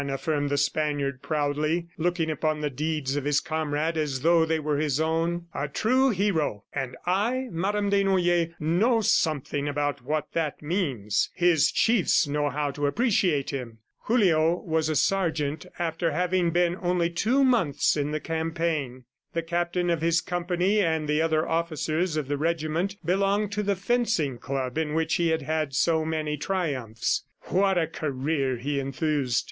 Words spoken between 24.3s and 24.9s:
club